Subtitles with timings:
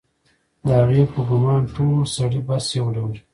[0.65, 3.21] د هغې په ګومان ټول سړي بس یو ډول دي